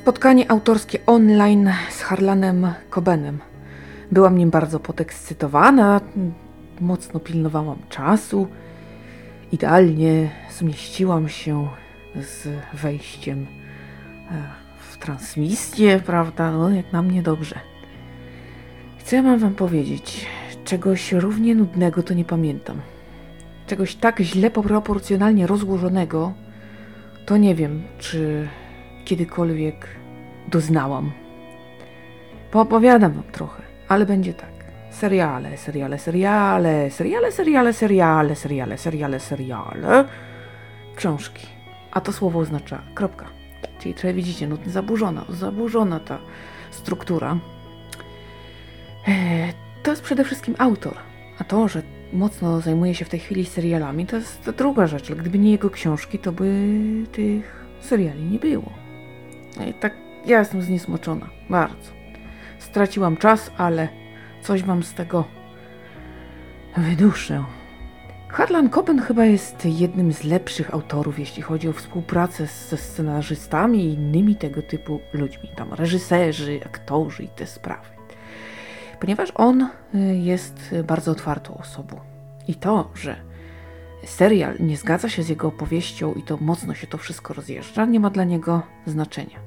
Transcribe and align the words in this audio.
Spotkanie 0.00 0.50
autorskie 0.50 0.98
online 1.06 1.72
z 1.90 2.00
Harlanem 2.00 2.74
Cobenem. 2.90 3.38
Byłam 4.12 4.38
nim 4.38 4.50
bardzo 4.50 4.80
podekscytowana, 4.80 6.00
mocno 6.80 7.20
pilnowałam 7.20 7.78
czasu. 7.88 8.48
Idealnie 9.52 10.30
zmieściłam 10.50 11.28
się 11.28 11.68
z 12.16 12.48
wejściem 12.74 13.46
e, 14.30 14.42
w 14.90 14.98
transmisję, 14.98 16.00
prawda? 16.06 16.52
No, 16.52 16.70
jak 16.70 16.92
na 16.92 17.02
mnie 17.02 17.22
dobrze. 17.22 17.60
Chcę 18.98 19.38
wam 19.38 19.54
powiedzieć, 19.54 20.26
czegoś 20.64 21.12
równie 21.12 21.54
nudnego 21.54 22.02
to 22.02 22.14
nie 22.14 22.24
pamiętam. 22.24 22.80
Czegoś 23.66 23.94
tak 23.94 24.20
źle 24.20 24.50
proporcjonalnie 24.50 25.46
rozłożonego, 25.46 26.32
to 27.26 27.36
nie 27.36 27.54
wiem, 27.54 27.82
czy 27.98 28.48
kiedykolwiek 29.10 29.88
doznałam. 30.48 31.12
Poopowiadam 32.50 33.12
wam 33.12 33.24
trochę, 33.32 33.62
ale 33.88 34.06
będzie 34.06 34.34
tak. 34.34 34.52
Seriale, 34.90 35.56
seriale, 35.56 35.98
seriale, 35.98 36.90
seriale, 36.90 37.32
seriale, 37.32 37.72
seriale, 37.72 38.34
seriale, 38.34 38.78
seriale, 38.78 39.20
seriale, 39.20 40.04
książki. 40.96 41.46
A 41.92 42.00
to 42.00 42.12
słowo 42.12 42.38
oznacza 42.38 42.82
kropka. 42.94 43.26
Czyli 43.78 43.94
trochę 43.94 44.14
widzicie, 44.14 44.48
no 44.48 44.56
zaburzona, 44.66 45.24
zaburzona 45.28 46.00
ta 46.00 46.18
struktura. 46.70 47.38
Eee, 49.08 49.52
to 49.82 49.90
jest 49.90 50.02
przede 50.02 50.24
wszystkim 50.24 50.54
autor. 50.58 50.94
A 51.38 51.44
to, 51.44 51.68
że 51.68 51.82
mocno 52.12 52.60
zajmuje 52.60 52.94
się 52.94 53.04
w 53.04 53.08
tej 53.08 53.20
chwili 53.20 53.46
serialami, 53.46 54.06
to 54.06 54.16
jest 54.16 54.50
druga 54.50 54.86
rzecz. 54.86 55.12
Gdyby 55.12 55.38
nie 55.38 55.50
jego 55.50 55.70
książki, 55.70 56.18
to 56.18 56.32
by 56.32 56.68
tych 57.12 57.66
seriali 57.80 58.22
nie 58.22 58.38
było. 58.38 58.79
I 59.68 59.74
tak 59.74 59.94
ja 60.26 60.38
jestem 60.38 60.62
zniesmoczona. 60.62 61.26
Bardzo. 61.50 61.90
Straciłam 62.58 63.16
czas, 63.16 63.50
ale 63.56 63.88
coś 64.42 64.62
wam 64.62 64.82
z 64.82 64.94
tego 64.94 65.24
wyduszę. 66.76 67.44
Harlan 68.28 68.70
Coben 68.70 69.00
chyba 69.00 69.24
jest 69.24 69.64
jednym 69.64 70.12
z 70.12 70.24
lepszych 70.24 70.74
autorów, 70.74 71.18
jeśli 71.18 71.42
chodzi 71.42 71.68
o 71.68 71.72
współpracę 71.72 72.46
ze 72.46 72.76
scenarzystami 72.76 73.84
i 73.84 73.94
innymi 73.94 74.36
tego 74.36 74.62
typu 74.62 75.00
ludźmi, 75.12 75.48
tam 75.56 75.74
reżyserzy, 75.74 76.60
aktorzy 76.66 77.22
i 77.22 77.28
te 77.28 77.46
sprawy. 77.46 77.88
Ponieważ 79.00 79.32
on 79.34 79.62
y, 79.62 79.68
jest 80.16 80.74
bardzo 80.84 81.10
otwartą 81.10 81.58
osobą. 81.58 82.00
I 82.48 82.54
to, 82.54 82.90
że 82.94 83.16
serial 84.04 84.54
nie 84.60 84.76
zgadza 84.76 85.08
się 85.08 85.22
z 85.22 85.28
jego 85.28 85.48
opowieścią 85.48 86.14
i 86.14 86.22
to 86.22 86.38
mocno 86.40 86.74
się 86.74 86.86
to 86.86 86.98
wszystko 86.98 87.34
rozjeżdża, 87.34 87.84
nie 87.84 88.00
ma 88.00 88.10
dla 88.10 88.24
niego 88.24 88.62
znaczenia. 88.86 89.38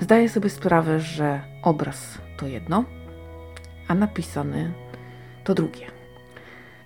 Zdaje 0.00 0.28
sobie 0.28 0.50
sprawę, 0.50 1.00
że 1.00 1.40
obraz 1.62 2.18
to 2.36 2.46
jedno, 2.46 2.84
a 3.88 3.94
napisany 3.94 4.72
to 5.44 5.54
drugie. 5.54 5.86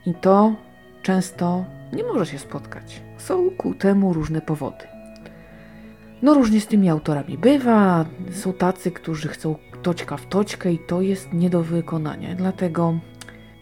I 0.07 0.15
to 0.15 0.55
często 1.03 1.65
nie 1.93 2.05
może 2.05 2.27
się 2.27 2.39
spotkać. 2.39 3.03
Są 3.19 3.51
ku 3.51 3.75
temu 3.75 4.13
różne 4.13 4.41
powody. 4.41 4.85
No 6.23 6.35
różnie 6.35 6.61
z 6.61 6.67
tymi 6.67 6.91
autorami 6.91 7.39
bywa. 7.39 8.05
Są 8.33 8.53
tacy, 8.53 8.91
którzy 8.91 9.29
chcą 9.29 9.57
toczka 9.83 10.17
w 10.17 10.27
toczkę 10.27 10.73
i 10.73 10.79
to 10.79 11.01
jest 11.01 11.33
nie 11.33 11.51
do 11.51 11.63
wykonania. 11.63 12.35
Dlatego 12.35 12.99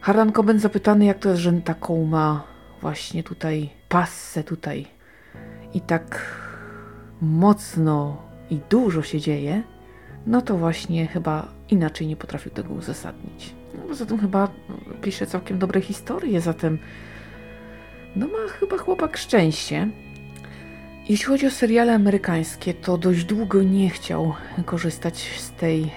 Harlan 0.00 0.32
Coben 0.32 0.58
zapytany, 0.58 1.04
jak 1.04 1.18
to 1.18 1.28
jest, 1.28 1.40
że 1.40 1.52
taką 1.52 2.04
ma 2.04 2.53
właśnie 2.84 3.22
tutaj 3.22 3.70
passę 3.88 4.44
tutaj 4.44 4.86
i 5.74 5.80
tak 5.80 6.36
mocno 7.20 8.22
i 8.50 8.60
dużo 8.70 9.02
się 9.02 9.20
dzieje, 9.20 9.62
no 10.26 10.42
to 10.42 10.56
właśnie 10.56 11.06
chyba 11.06 11.48
inaczej 11.70 12.06
nie 12.06 12.16
potrafił 12.16 12.52
tego 12.52 12.74
uzasadnić. 12.74 13.54
No, 13.74 13.82
poza 13.88 14.06
tym 14.06 14.18
chyba 14.18 14.48
pisze 15.02 15.26
całkiem 15.26 15.58
dobre 15.58 15.80
historie, 15.80 16.40
zatem 16.40 16.78
no 18.16 18.26
ma 18.26 18.48
chyba 18.60 18.78
chłopak 18.78 19.16
szczęście. 19.16 19.88
Jeśli 21.08 21.26
chodzi 21.26 21.46
o 21.46 21.50
seriale 21.50 21.94
amerykańskie, 21.94 22.74
to 22.74 22.98
dość 22.98 23.24
długo 23.24 23.62
nie 23.62 23.90
chciał 23.90 24.34
korzystać 24.64 25.16
z 25.38 25.50
tej 25.50 25.90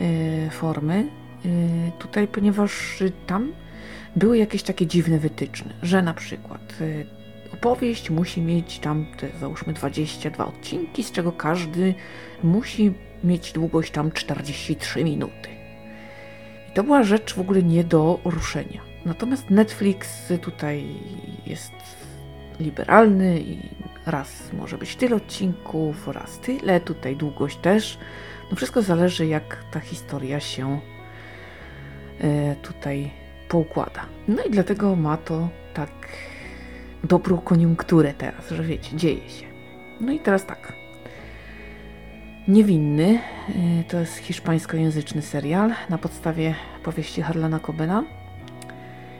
y, 0.00 0.50
formy. 0.50 1.08
Y, 1.46 1.92
tutaj, 1.98 2.28
ponieważ 2.28 3.02
tam 3.26 3.52
były 4.16 4.38
jakieś 4.38 4.62
takie 4.62 4.86
dziwne 4.86 5.18
wytyczne, 5.18 5.74
że 5.82 6.02
na 6.02 6.14
przykład 6.14 6.74
y, 6.80 7.06
opowieść 7.52 8.10
musi 8.10 8.42
mieć 8.42 8.78
tam 8.78 9.06
te, 9.16 9.28
załóżmy 9.40 9.72
22 9.72 10.46
odcinki, 10.46 11.04
z 11.04 11.12
czego 11.12 11.32
każdy 11.32 11.94
musi 12.42 12.92
mieć 13.24 13.52
długość 13.52 13.92
tam 13.92 14.12
43 14.12 15.04
minuty. 15.04 15.48
I 16.70 16.74
to 16.74 16.84
była 16.84 17.02
rzecz 17.02 17.34
w 17.34 17.40
ogóle 17.40 17.62
nie 17.62 17.84
do 17.84 18.20
ruszenia. 18.24 18.80
Natomiast 19.04 19.50
Netflix 19.50 20.32
tutaj 20.42 20.84
jest 21.46 21.72
liberalny 22.60 23.40
i 23.40 23.58
raz 24.06 24.52
może 24.52 24.78
być 24.78 24.96
tyle 24.96 25.16
odcinków, 25.16 26.08
raz 26.08 26.38
tyle, 26.38 26.80
tutaj 26.80 27.16
długość 27.16 27.56
też. 27.56 27.98
No 28.50 28.56
wszystko 28.56 28.82
zależy 28.82 29.26
jak 29.26 29.64
ta 29.70 29.80
historia 29.80 30.40
się 30.40 30.80
e, 32.20 32.56
tutaj 32.56 33.23
poukłada. 33.54 34.06
No 34.28 34.42
i 34.42 34.50
dlatego 34.50 34.96
ma 34.96 35.16
to 35.16 35.48
tak 35.74 35.90
dobrą 37.04 37.38
koniunkturę 37.38 38.14
teraz, 38.18 38.50
że 38.50 38.62
wiecie, 38.62 38.96
dzieje 38.96 39.28
się. 39.30 39.46
No 40.00 40.12
i 40.12 40.20
teraz 40.20 40.46
tak. 40.46 40.72
Niewinny 42.48 43.18
y, 43.48 43.84
to 43.88 44.00
jest 44.00 44.16
hiszpańskojęzyczny 44.16 45.22
serial 45.22 45.72
na 45.90 45.98
podstawie 45.98 46.54
powieści 46.84 47.22
Harlana 47.22 47.60
Cobena. 47.60 48.04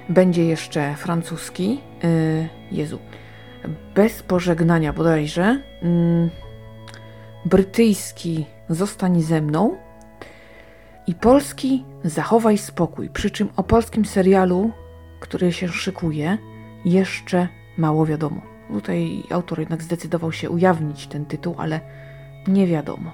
Będzie 0.08 0.44
jeszcze 0.44 0.94
francuski, 0.94 1.80
y, 2.04 2.48
Jezu, 2.72 2.98
bez 3.94 4.22
pożegnania 4.22 4.92
bodajże, 4.92 5.60
y, 5.82 6.30
brytyjski 7.44 8.46
Zostań 8.68 9.22
ze 9.22 9.40
mną 9.40 9.76
i 11.06 11.14
polski 11.14 11.84
Zachowaj 12.04 12.58
spokój. 12.58 13.08
Przy 13.08 13.30
czym 13.30 13.48
o 13.56 13.62
polskim 13.62 14.04
serialu, 14.04 14.70
który 15.20 15.52
się 15.52 15.68
szykuje, 15.68 16.38
jeszcze 16.84 17.48
mało 17.78 18.06
wiadomo. 18.06 18.40
Tutaj 18.72 19.22
autor 19.30 19.60
jednak 19.60 19.82
zdecydował 19.82 20.32
się 20.32 20.50
ujawnić 20.50 21.06
ten 21.06 21.26
tytuł, 21.26 21.54
ale 21.58 21.80
nie 22.48 22.66
wiadomo. 22.66 23.12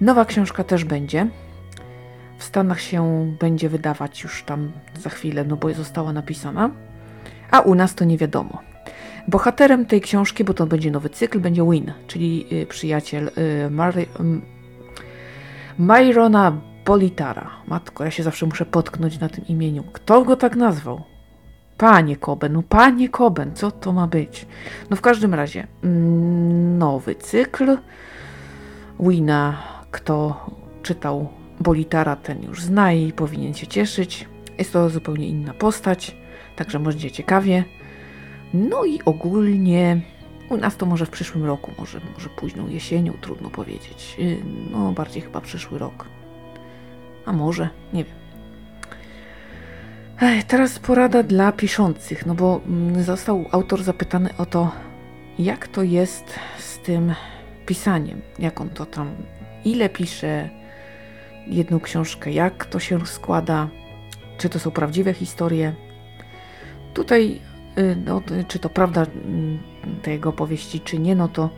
Nowa 0.00 0.24
książka 0.24 0.64
też 0.64 0.84
będzie. 0.84 1.26
W 2.38 2.44
Stanach 2.44 2.80
się 2.80 3.32
będzie 3.40 3.68
wydawać 3.68 4.22
już 4.22 4.42
tam 4.42 4.72
za 4.98 5.10
chwilę, 5.10 5.44
no 5.44 5.56
bo 5.56 5.74
została 5.74 6.12
napisana. 6.12 6.70
A 7.50 7.60
u 7.60 7.74
nas 7.74 7.94
to 7.94 8.04
nie 8.04 8.18
wiadomo. 8.18 8.58
Bohaterem 9.28 9.86
tej 9.86 10.00
książki, 10.00 10.44
bo 10.44 10.54
to 10.54 10.66
będzie 10.66 10.90
nowy 10.90 11.10
cykl, 11.10 11.40
będzie 11.40 11.70
Win, 11.70 11.92
czyli 12.06 12.46
y, 12.52 12.66
przyjaciel 12.66 13.30
y, 13.66 13.70
Mary, 13.70 14.06
Myrona 15.78 16.60
Politara. 16.84 17.50
Matko, 17.66 18.04
ja 18.04 18.10
się 18.10 18.22
zawsze 18.22 18.46
muszę 18.46 18.66
potknąć 18.66 19.18
na 19.18 19.28
tym 19.28 19.46
imieniu. 19.46 19.84
Kto 19.92 20.24
go 20.24 20.36
tak 20.36 20.56
nazwał? 20.56 21.02
Panie 21.78 22.16
Koben, 22.16 22.52
no 22.52 22.62
panie 22.62 23.08
Koben, 23.08 23.54
co 23.54 23.70
to 23.70 23.92
ma 23.92 24.06
być? 24.06 24.46
No 24.90 24.96
w 24.96 25.00
każdym 25.00 25.34
razie, 25.34 25.66
mm, 25.84 26.78
nowy 26.78 27.14
cykl. 27.14 27.78
Wina, 29.00 29.62
kto 29.90 30.46
czytał 30.82 31.28
Bolitara, 31.60 32.16
ten 32.16 32.42
już 32.42 32.62
zna 32.62 32.92
i 32.92 33.12
powinien 33.12 33.54
się 33.54 33.66
cieszyć. 33.66 34.28
Jest 34.58 34.72
to 34.72 34.90
zupełnie 34.90 35.26
inna 35.26 35.54
postać, 35.54 36.16
także 36.56 36.80
będzie 36.80 37.10
ciekawie. 37.10 37.64
No 38.54 38.84
i 38.84 39.00
ogólnie 39.04 40.00
u 40.50 40.56
nas 40.56 40.76
to 40.76 40.86
może 40.86 41.06
w 41.06 41.10
przyszłym 41.10 41.44
roku, 41.44 41.70
może, 41.78 42.00
może 42.14 42.28
późną 42.28 42.68
jesienią, 42.68 43.12
trudno 43.20 43.50
powiedzieć. 43.50 44.16
Y, 44.18 44.36
no 44.70 44.92
bardziej 44.92 45.22
chyba 45.22 45.40
przyszły 45.40 45.78
rok. 45.78 46.06
A 47.26 47.32
może, 47.32 47.68
nie 47.92 48.04
wiem. 48.04 48.14
Ech, 50.22 50.44
teraz 50.44 50.78
porada 50.78 51.22
dla 51.22 51.52
piszących, 51.52 52.26
no 52.26 52.34
bo 52.34 52.60
mm, 52.66 53.02
został 53.02 53.44
autor 53.52 53.82
zapytany 53.82 54.30
o 54.38 54.46
to, 54.46 54.72
jak 55.38 55.68
to 55.68 55.82
jest 55.82 56.38
z 56.58 56.78
tym 56.78 57.14
pisaniem, 57.66 58.22
jak 58.38 58.60
on 58.60 58.70
to 58.70 58.86
tam, 58.86 59.16
ile 59.64 59.88
pisze 59.88 60.50
jedną 61.46 61.80
książkę, 61.80 62.32
jak 62.32 62.64
to 62.64 62.78
się 62.78 63.06
składa, 63.06 63.68
czy 64.38 64.48
to 64.48 64.58
są 64.58 64.70
prawdziwe 64.70 65.14
historie. 65.14 65.74
Tutaj, 66.94 67.40
y, 67.78 67.96
no, 68.04 68.22
czy 68.48 68.58
to 68.58 68.68
prawda 68.68 69.06
mm, 69.24 69.58
te 70.02 70.10
jego 70.10 70.28
opowieści, 70.28 70.80
czy 70.80 70.98
nie, 70.98 71.14
no 71.14 71.28
to 71.28 71.50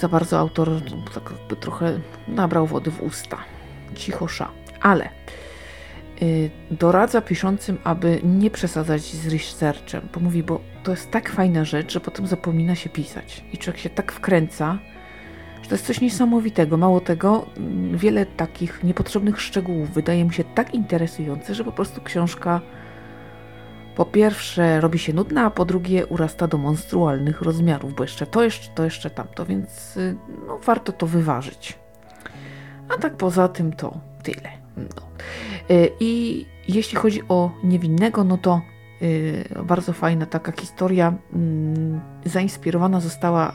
za 0.00 0.08
bardzo 0.08 0.38
autor 0.38 0.70
tak 1.14 1.32
trochę 1.60 2.00
nabrał 2.28 2.66
wody 2.66 2.90
w 2.90 3.02
usta. 3.02 3.55
Cichosza. 3.94 4.48
Ale 4.80 5.10
Y, 6.22 6.50
doradza 6.70 7.20
piszącym, 7.20 7.78
aby 7.84 8.20
nie 8.24 8.50
przesadzać 8.50 9.02
z 9.02 9.28
researchem, 9.28 10.08
bo 10.14 10.20
mówi, 10.20 10.42
bo 10.42 10.60
to 10.82 10.90
jest 10.90 11.10
tak 11.10 11.30
fajna 11.30 11.64
rzecz, 11.64 11.92
że 11.92 12.00
potem 12.00 12.26
zapomina 12.26 12.74
się 12.74 12.90
pisać. 12.90 13.44
I 13.52 13.58
człowiek 13.58 13.80
się 13.80 13.90
tak 13.90 14.12
wkręca, 14.12 14.78
że 15.62 15.68
to 15.68 15.74
jest 15.74 15.86
coś 15.86 16.00
niesamowitego. 16.00 16.76
Mało 16.76 17.00
tego, 17.00 17.46
mm, 17.56 17.98
wiele 17.98 18.26
takich 18.26 18.84
niepotrzebnych 18.84 19.40
szczegółów 19.40 19.90
wydaje 19.90 20.24
mi 20.24 20.34
się 20.34 20.44
tak 20.44 20.74
interesujące, 20.74 21.54
że 21.54 21.64
po 21.64 21.72
prostu 21.72 22.00
książka 22.00 22.60
po 23.96 24.04
pierwsze 24.04 24.80
robi 24.80 24.98
się 24.98 25.12
nudna, 25.12 25.44
a 25.44 25.50
po 25.50 25.64
drugie 25.64 26.06
urasta 26.06 26.48
do 26.48 26.58
monstrualnych 26.58 27.42
rozmiarów, 27.42 27.94
bo 27.94 28.04
jeszcze 28.04 28.26
to, 28.26 28.42
jeszcze 28.42 28.70
to, 28.74 28.84
jeszcze 28.84 29.10
tamto, 29.10 29.46
więc 29.46 29.96
y, 29.96 30.16
no, 30.46 30.58
warto 30.58 30.92
to 30.92 31.06
wyważyć. 31.06 31.85
A 32.88 32.98
tak 32.98 33.16
poza 33.16 33.48
tym 33.48 33.72
to 33.72 34.00
tyle. 34.22 34.50
No. 34.76 35.08
Y, 35.70 35.90
I 36.00 36.46
jeśli 36.68 36.96
chodzi 36.96 37.22
o 37.28 37.50
niewinnego, 37.64 38.24
no 38.24 38.38
to 38.38 38.60
y, 39.02 39.44
bardzo 39.64 39.92
fajna 39.92 40.26
taka 40.26 40.52
historia. 40.52 41.14
Mm, 41.32 42.00
zainspirowana 42.24 43.00
została 43.00 43.52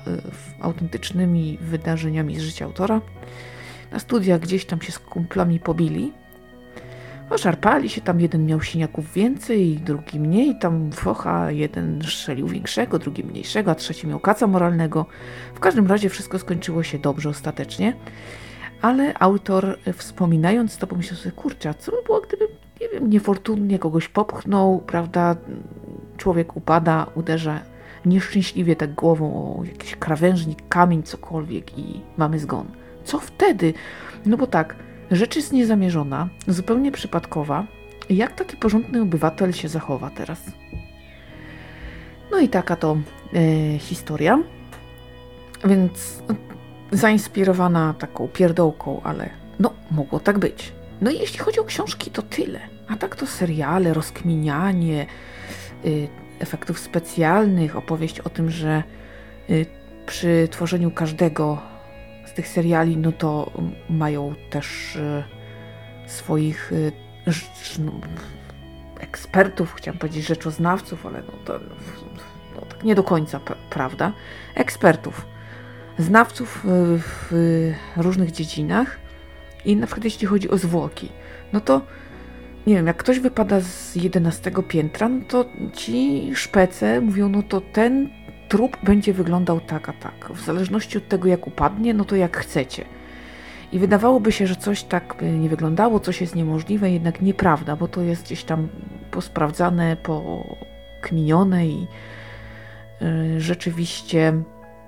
autentycznymi 0.62 1.58
wydarzeniami 1.62 2.40
z 2.40 2.42
życia 2.42 2.66
autora. 2.66 3.02
Na 3.92 4.00
studiach 4.00 4.40
gdzieś 4.40 4.66
tam 4.66 4.82
się 4.82 4.92
z 4.92 5.00
kumplami 5.00 5.60
pobili 5.60 6.14
Oszarpali 7.32 7.90
się, 7.90 8.02
tam 8.02 8.22
jeden 8.22 8.46
miał 8.46 8.62
siniaków 8.62 9.14
więcej, 9.14 9.78
drugi 9.86 10.20
mniej, 10.20 10.60
tam 10.60 10.92
focha, 10.92 11.52
jeden 11.52 12.02
strzelił 12.02 12.48
większego, 12.48 13.00
drugi 13.00 13.24
mniejszego, 13.24 13.72
a 13.72 13.76
trzeci 13.76 14.08
miał 14.08 14.20
kaca 14.20 14.48
moralnego. 14.48 15.06
W 15.56 15.60
każdym 15.60 15.88
razie 15.88 16.10
wszystko 16.10 16.40
skończyło 16.40 16.84
się 16.84 17.00
dobrze 17.00 17.30
ostatecznie, 17.30 17.94
ale 18.82 19.14
autor 19.20 19.78
wspominając 19.94 20.78
to 20.78 20.88
pomyślał 20.88 21.18
sobie, 21.18 21.32
kurczę, 21.32 21.74
co 21.80 21.92
by 21.92 21.98
było, 22.06 22.22
gdyby, 22.22 22.48
nie 22.82 22.90
wiem, 22.90 23.10
niefortunnie 23.10 23.80
kogoś 23.80 24.08
popchnął, 24.08 24.80
prawda, 24.88 25.36
człowiek 26.18 26.56
upada, 26.56 27.08
uderza 27.16 27.60
nieszczęśliwie 28.06 28.76
tak 28.76 28.94
głową 28.94 29.34
o 29.34 29.64
jakiś 29.64 29.96
krawężnik, 29.96 30.68
kamień, 30.70 31.04
cokolwiek 31.04 31.80
i 31.80 32.02
mamy 32.18 32.40
zgon. 32.40 32.68
Co 33.04 33.20
wtedy? 33.20 33.74
No 34.26 34.38
bo 34.38 34.48
tak, 34.48 34.76
Rzecz 35.12 35.36
jest 35.36 35.54
niezamierzona, 35.54 36.30
zupełnie 36.48 36.92
przypadkowa. 36.92 37.66
Jak 38.10 38.36
taki 38.36 38.58
porządny 38.58 39.02
obywatel 39.02 39.54
się 39.54 39.68
zachowa 39.68 40.10
teraz? 40.10 40.42
No 42.32 42.40
i 42.40 42.50
taka 42.50 42.76
to 42.76 42.98
e, 43.34 43.78
historia. 43.80 44.40
Więc 45.66 46.24
zainspirowana 46.92 47.94
taką 47.94 48.28
pierdołką, 48.28 49.02
ale 49.04 49.30
no, 49.60 49.74
mogło 49.92 50.20
tak 50.20 50.40
być. 50.40 50.74
No 51.02 51.12
i 51.12 51.20
jeśli 51.20 51.40
chodzi 51.40 51.60
o 51.60 51.64
książki, 51.64 52.12
to 52.12 52.22
tyle. 52.22 52.60
A 52.88 52.96
tak 52.96 53.16
to 53.16 53.28
seriale, 53.28 53.94
rozkminianie, 53.94 55.06
y, 55.86 56.08
efektów 56.40 56.80
specjalnych, 56.80 57.76
opowieść 57.76 58.20
o 58.20 58.30
tym, 58.30 58.52
że 58.52 58.84
y, 59.50 59.66
przy 60.06 60.48
tworzeniu 60.52 60.92
każdego 60.92 61.72
z 62.32 62.34
tych 62.34 62.48
seriali, 62.48 62.98
no 62.98 63.12
to 63.12 63.52
mają 63.90 64.36
też 64.50 64.96
e, 64.96 65.24
swoich 66.08 66.72
e, 66.74 67.82
no, 67.82 67.92
ekspertów, 69.00 69.74
chciałam 69.74 70.00
powiedzieć 70.00 70.28
rzeczoznawców, 70.28 71.06
ale 71.06 71.22
no 71.22 71.34
to 71.46 71.60
no, 72.56 72.62
tak 72.62 72.84
nie 72.84 72.96
do 72.96 73.04
końca 73.04 73.40
prawda. 73.70 74.14
Ekspertów, 74.56 75.26
znawców 75.98 76.66
e, 76.66 76.70
w 77.00 77.32
różnych 77.98 78.32
dziedzinach 78.32 79.00
i 79.66 79.76
na 79.76 79.88
przykład 79.88 80.06
jeśli 80.06 80.28
chodzi 80.28 80.50
o 80.50 80.58
zwłoki, 80.58 81.10
no 81.54 81.62
to 81.62 81.82
nie 82.68 82.76
wiem, 82.76 82.88
jak 82.88 82.98
ktoś 82.98 83.20
wypada 83.20 83.62
z 83.62 83.96
11 83.96 84.52
piętra, 84.68 85.10
no 85.10 85.22
to 85.28 85.46
ci 85.74 86.32
szpece 86.36 87.02
mówią, 87.02 87.30
no 87.30 87.44
to 87.44 87.62
ten 87.62 88.10
trup 88.50 88.78
będzie 88.84 89.14
wyglądał 89.14 89.60
tak 89.60 89.90
a 89.90 89.94
tak. 89.94 90.32
W 90.34 90.46
zależności 90.46 90.98
od 90.98 91.08
tego, 91.08 91.28
jak 91.28 91.48
upadnie, 91.48 91.94
no 91.94 92.06
to 92.06 92.16
jak 92.16 92.38
chcecie. 92.38 92.86
I 93.72 93.80
wydawałoby 93.80 94.32
się, 94.32 94.48
że 94.48 94.56
coś 94.56 94.84
tak 94.84 95.16
by 95.20 95.32
nie 95.32 95.50
wyglądało, 95.50 96.00
coś 96.00 96.22
jest 96.22 96.36
niemożliwe, 96.36 96.92
jednak 96.92 97.22
nieprawda, 97.22 97.76
bo 97.76 97.88
to 97.88 98.02
jest 98.02 98.24
gdzieś 98.24 98.44
tam 98.44 98.68
posprawdzane, 99.12 99.98
pokminione 99.98 101.68
i 101.68 101.88
yy, 103.02 103.42
rzeczywiście 103.42 104.34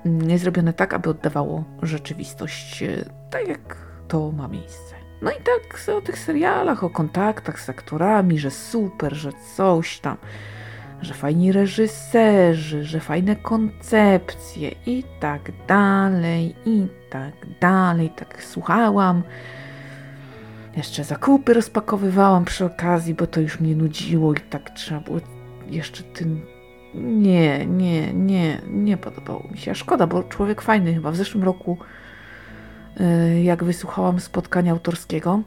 nie 0.06 0.40
zrobione 0.40 0.74
tak, 0.74 0.94
aby 0.94 1.10
oddawało 1.10 1.64
rzeczywistość 1.82 2.82
yy, 2.82 3.06
tak, 3.30 3.48
jak 3.48 3.78
to 4.08 4.32
ma 4.32 4.48
miejsce. 4.48 4.96
No 5.22 5.32
i 5.32 5.36
tak 5.36 5.90
o 5.98 6.02
tych 6.02 6.20
serialach, 6.20 6.84
o 6.84 6.90
kontaktach 6.90 7.60
z 7.60 7.70
aktorami, 7.70 8.40
że 8.40 8.52
super, 8.52 9.14
że 9.14 9.32
coś 9.56 10.00
tam 10.00 10.18
że 11.04 11.14
fajni 11.14 11.52
reżyserzy, 11.52 12.84
że 12.84 13.00
fajne 13.00 13.36
koncepcje 13.36 14.72
i 14.86 15.04
tak 15.20 15.52
dalej, 15.68 16.56
i 16.66 16.88
tak 17.10 17.34
dalej. 17.62 18.10
Tak 18.10 18.44
słuchałam. 18.44 19.24
Jeszcze 20.78 21.04
zakupy 21.04 21.54
rozpakowywałam 21.54 22.46
przy 22.46 22.66
okazji, 22.66 23.14
bo 23.14 23.28
to 23.28 23.42
już 23.42 23.60
mnie 23.60 23.76
nudziło 23.76 24.34
i 24.34 24.38
tak 24.50 24.70
trzeba 24.70 25.02
było 25.02 25.20
jeszcze 25.70 26.04
tym. 26.04 26.53
Nie, 26.96 27.66
nie, 27.66 28.14
nie, 28.14 28.62
nie 28.68 28.98
podobało 28.98 29.44
mi 29.52 29.58
się. 29.58 29.76
Szkoda, 29.76 30.08
bo 30.08 30.24
człowiek 30.24 30.62
fajny 30.62 30.94
chyba. 30.94 31.12
W 31.12 31.16
zeszłym 31.16 31.44
roku, 31.44 31.78
y, 33.02 33.42
jak 33.42 33.64
wysłuchałam 33.64 34.20
spotkania 34.20 34.72
autorskiego, 34.72 35.42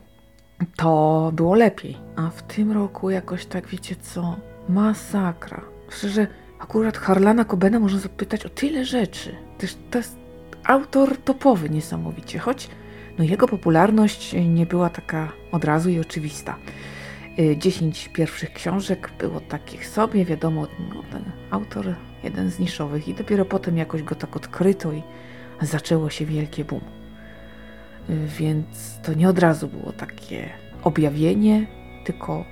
to 0.76 1.30
było 1.34 1.54
lepiej. 1.54 1.96
A 2.16 2.30
w 2.30 2.42
tym 2.42 2.72
roku 2.72 3.10
jakoś 3.10 3.46
tak, 3.46 3.66
wiecie 3.66 3.96
co, 3.96 4.36
Masakra. 4.68 5.62
Szczerze, 5.90 6.26
akurat 6.58 6.98
Harlana 6.98 7.44
Cobena 7.44 7.80
można 7.80 7.98
zapytać 7.98 8.46
o 8.46 8.48
tyle 8.48 8.84
rzeczy. 8.84 9.34
Też 9.58 9.76
to 9.90 9.98
jest 9.98 10.16
autor 10.64 11.16
topowy 11.16 11.70
niesamowicie, 11.70 12.38
choć 12.38 12.68
no 13.18 13.24
jego 13.24 13.48
popularność 13.48 14.34
nie 14.48 14.66
była 14.66 14.90
taka 14.90 15.32
od 15.52 15.64
razu 15.64 15.90
i 15.90 16.00
oczywista. 16.00 16.56
Y, 17.38 17.56
dziesięć 17.56 18.08
pierwszych 18.08 18.52
książek 18.52 19.10
było 19.18 19.40
takich 19.40 19.86
sobie, 19.86 20.24
wiadomo, 20.24 20.66
no, 20.94 21.02
ten 21.12 21.24
autor 21.50 21.94
jeden 22.22 22.50
z 22.50 22.58
niszowych 22.58 23.08
i 23.08 23.14
dopiero 23.14 23.44
potem 23.44 23.76
jakoś 23.76 24.02
go 24.02 24.14
tak 24.14 24.36
odkryto 24.36 24.92
i 24.92 25.02
zaczęło 25.62 26.10
się 26.10 26.26
wielkie 26.26 26.64
boom. 26.64 26.82
Y, 28.10 28.26
więc 28.38 28.98
to 29.02 29.14
nie 29.14 29.28
od 29.28 29.38
razu 29.38 29.68
było 29.68 29.92
takie 29.92 30.48
objawienie, 30.82 31.66
tylko 32.04 32.44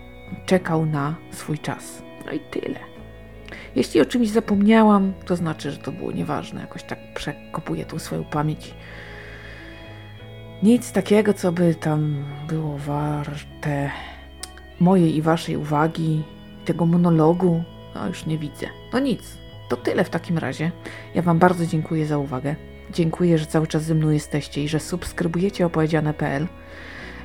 czekał 0.46 0.86
na 0.86 1.14
swój 1.30 1.58
czas. 1.58 2.02
No 2.26 2.32
i 2.32 2.40
tyle. 2.40 2.80
Jeśli 3.76 4.00
o 4.00 4.04
czymś 4.04 4.28
zapomniałam, 4.28 5.12
to 5.26 5.36
znaczy, 5.36 5.70
że 5.70 5.78
to 5.78 5.92
było 5.92 6.12
nieważne. 6.12 6.60
Jakoś 6.60 6.82
tak 6.82 6.98
przekopuję 7.14 7.84
tą 7.84 7.98
swoją 7.98 8.24
pamięć. 8.24 8.74
Nic 10.62 10.92
takiego, 10.92 11.34
co 11.34 11.52
by 11.52 11.74
tam 11.74 12.24
było 12.48 12.78
warte 12.78 13.90
mojej 14.84 15.16
i 15.16 15.22
waszej 15.22 15.56
uwagi, 15.56 16.22
tego 16.64 16.86
monologu, 16.86 17.62
no 17.94 18.08
już 18.08 18.26
nie 18.26 18.38
widzę. 18.38 18.66
No 18.92 18.98
nic, 18.98 19.38
to 19.68 19.76
tyle 19.76 20.04
w 20.04 20.10
takim 20.10 20.38
razie. 20.38 20.70
Ja 21.14 21.22
wam 21.22 21.38
bardzo 21.38 21.66
dziękuję 21.66 22.06
za 22.06 22.18
uwagę. 22.18 22.56
Dziękuję, 22.92 23.38
że 23.38 23.46
cały 23.46 23.66
czas 23.66 23.84
ze 23.84 23.94
mną 23.94 24.10
jesteście 24.10 24.64
i 24.64 24.68
że 24.68 24.80
subskrybujecie 24.80 25.66
opowiedziane.pl. 25.66 26.46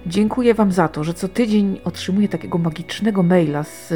Dziękuję 0.05 0.53
wam 0.53 0.71
za 0.71 0.87
to, 0.87 1.03
że 1.03 1.13
co 1.13 1.27
tydzień 1.27 1.81
otrzymuję 1.83 2.29
takiego 2.29 2.57
magicznego 2.57 3.23
maila 3.23 3.63
z 3.63 3.93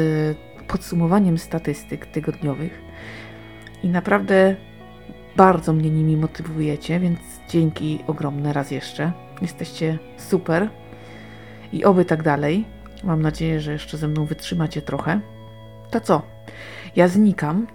podsumowaniem 0.68 1.38
statystyk 1.38 2.06
tygodniowych 2.06 2.80
i 3.82 3.88
naprawdę 3.88 4.56
bardzo 5.36 5.72
mnie 5.72 5.90
nimi 5.90 6.16
motywujecie, 6.16 7.00
więc 7.00 7.18
dzięki 7.48 7.98
ogromne 8.06 8.52
raz 8.52 8.70
jeszcze. 8.70 9.12
Jesteście 9.42 9.98
super 10.16 10.68
i 11.72 11.84
oby 11.84 12.04
tak 12.04 12.22
dalej. 12.22 12.73
Mam 13.04 13.22
nadzieję, 13.22 13.60
że 13.60 13.72
jeszcze 13.72 13.98
ze 13.98 14.08
mną 14.08 14.24
wytrzymacie 14.24 14.82
trochę. 14.82 15.20
To 15.90 16.00
co? 16.00 16.22
Ja 16.96 17.08
znikam. 17.08 17.66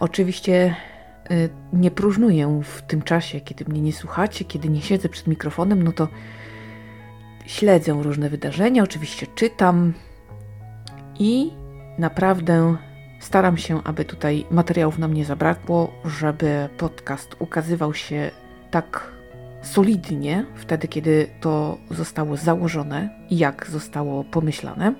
Oczywiście 0.00 0.76
y, 1.30 1.48
nie 1.72 1.90
próżnuję 1.90 2.60
w 2.64 2.82
tym 2.82 3.02
czasie, 3.02 3.40
kiedy 3.40 3.64
mnie 3.64 3.80
nie 3.80 3.92
słuchacie, 3.92 4.44
kiedy 4.44 4.68
nie 4.68 4.82
siedzę 4.82 5.08
przed 5.08 5.26
mikrofonem, 5.26 5.82
no 5.82 5.92
to 5.92 6.08
śledzę 7.46 7.92
różne 8.02 8.30
wydarzenia, 8.30 8.82
oczywiście 8.82 9.26
czytam 9.34 9.92
i 11.18 11.50
Naprawdę 11.98 12.76
staram 13.20 13.56
się, 13.56 13.84
aby 13.84 14.04
tutaj 14.04 14.46
materiałów 14.50 14.98
nam 14.98 15.14
nie 15.14 15.24
zabrakło, 15.24 15.92
żeby 16.04 16.68
podcast 16.76 17.36
ukazywał 17.38 17.94
się 17.94 18.30
tak 18.70 19.13
solidnie 19.64 20.46
wtedy, 20.54 20.88
kiedy 20.88 21.26
to 21.40 21.78
zostało 21.90 22.36
założone 22.36 23.26
i 23.30 23.38
jak 23.38 23.66
zostało 23.70 24.24
pomyślane, 24.24 24.94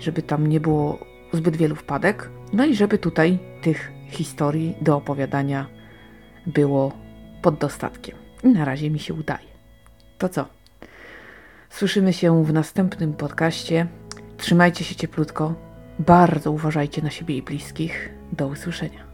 żeby 0.00 0.22
tam 0.22 0.46
nie 0.46 0.60
było 0.60 0.98
zbyt 1.32 1.56
wielu 1.56 1.76
wpadek, 1.76 2.30
no 2.52 2.64
i 2.64 2.74
żeby 2.74 2.98
tutaj 2.98 3.38
tych 3.62 3.92
historii 4.08 4.74
do 4.80 4.96
opowiadania 4.96 5.66
było 6.46 6.92
pod 7.42 7.58
dostatkiem. 7.58 8.16
I 8.44 8.48
na 8.48 8.64
razie 8.64 8.90
mi 8.90 8.98
się 8.98 9.14
udaje. 9.14 9.48
To 10.18 10.28
co? 10.28 10.46
Słyszymy 11.70 12.12
się 12.12 12.44
w 12.44 12.52
następnym 12.52 13.12
podcaście. 13.12 13.86
Trzymajcie 14.36 14.84
się 14.84 14.94
cieplutko. 14.94 15.54
Bardzo 15.98 16.50
uważajcie 16.50 17.02
na 17.02 17.10
siebie 17.10 17.36
i 17.36 17.42
bliskich. 17.42 18.10
Do 18.32 18.46
usłyszenia. 18.46 19.11